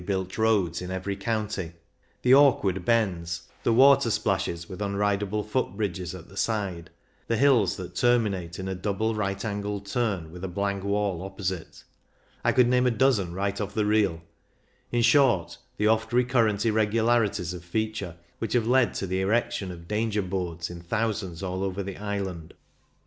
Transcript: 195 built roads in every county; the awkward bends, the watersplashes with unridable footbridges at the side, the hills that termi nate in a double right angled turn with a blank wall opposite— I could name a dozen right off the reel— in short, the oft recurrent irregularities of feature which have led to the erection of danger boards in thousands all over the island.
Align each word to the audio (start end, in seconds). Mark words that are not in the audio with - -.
195 0.03 0.07
built 0.31 0.37
roads 0.39 0.81
in 0.81 0.89
every 0.89 1.15
county; 1.15 1.73
the 2.23 2.33
awkward 2.33 2.83
bends, 2.83 3.43
the 3.61 3.71
watersplashes 3.71 4.67
with 4.67 4.81
unridable 4.81 5.43
footbridges 5.43 6.17
at 6.17 6.27
the 6.27 6.35
side, 6.35 6.89
the 7.27 7.37
hills 7.37 7.75
that 7.77 7.93
termi 7.93 8.31
nate 8.31 8.57
in 8.57 8.67
a 8.67 8.73
double 8.73 9.13
right 9.13 9.45
angled 9.45 9.85
turn 9.85 10.31
with 10.31 10.43
a 10.43 10.47
blank 10.47 10.83
wall 10.83 11.21
opposite— 11.21 11.83
I 12.43 12.51
could 12.51 12.67
name 12.67 12.87
a 12.87 12.89
dozen 12.89 13.33
right 13.35 13.61
off 13.61 13.75
the 13.75 13.85
reel— 13.85 14.23
in 14.91 15.03
short, 15.03 15.59
the 15.77 15.85
oft 15.85 16.11
recurrent 16.11 16.65
irregularities 16.65 17.53
of 17.53 17.63
feature 17.63 18.15
which 18.39 18.53
have 18.53 18.65
led 18.65 18.95
to 18.95 19.05
the 19.05 19.21
erection 19.21 19.71
of 19.71 19.87
danger 19.87 20.23
boards 20.23 20.71
in 20.71 20.79
thousands 20.81 21.43
all 21.43 21.61
over 21.63 21.83
the 21.83 21.97
island. 21.97 22.55